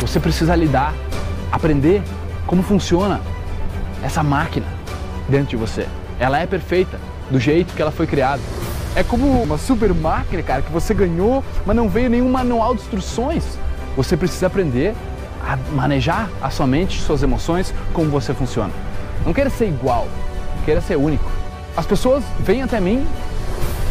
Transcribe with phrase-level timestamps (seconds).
[0.00, 0.94] Você precisa lidar,
[1.52, 2.02] aprender
[2.46, 3.20] como funciona
[4.02, 4.66] essa máquina
[5.28, 5.86] dentro de você.
[6.18, 6.98] Ela é perfeita
[7.30, 8.40] do jeito que ela foi criada.
[8.96, 12.80] É como uma super máquina, cara, que você ganhou, mas não veio nenhum manual de
[12.80, 13.58] instruções.
[13.96, 14.94] Você precisa aprender
[15.46, 18.72] a manejar a sua mente, suas emoções, como você funciona.
[19.24, 20.08] Não queira ser igual,
[20.64, 21.30] queira ser único.
[21.76, 23.06] As pessoas vêm até mim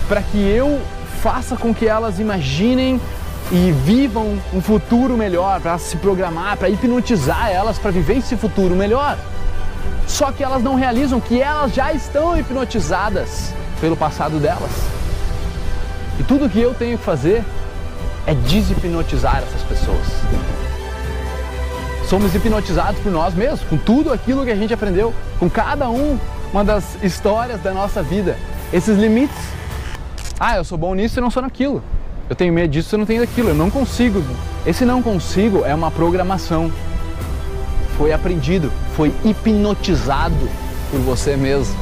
[0.08, 0.82] para que eu
[1.22, 3.00] faça com que elas imaginem
[3.52, 8.76] e vivam um futuro melhor, para se programar, para hipnotizar elas para viver esse futuro
[8.76, 9.18] melhor.
[10.08, 14.72] Só que elas não realizam que elas já estão hipnotizadas pelo passado delas.
[16.20, 17.44] E tudo que eu tenho que fazer
[18.28, 20.06] é deshipnotizar essas pessoas.
[22.08, 26.20] Somos hipnotizados por nós mesmos, com tudo aquilo que a gente aprendeu, com cada um,
[26.52, 28.38] uma das histórias da nossa vida.
[28.74, 29.38] Esses limites.
[30.40, 31.84] Ah, eu sou bom nisso e não sou naquilo.
[32.30, 33.50] Eu tenho medo disso e não tenho daquilo.
[33.50, 34.24] Eu não consigo.
[34.66, 36.72] Esse não consigo é uma programação.
[37.98, 40.50] Foi aprendido, foi hipnotizado
[40.92, 41.76] por você mesmo.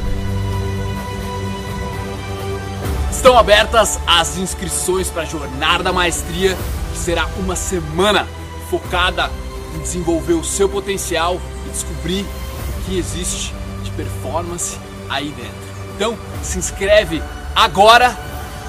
[3.12, 6.56] Estão abertas as inscrições para a Jornada da Maestria,
[6.94, 8.26] que será uma semana
[8.70, 9.30] focada
[9.76, 14.78] em desenvolver o seu potencial e descobrir o que existe de performance
[15.10, 15.68] aí dentro.
[15.96, 17.22] Então, se inscreve
[17.54, 18.18] agora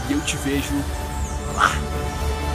[0.08, 0.75] e eu te vejo
[1.48, 2.47] 好了。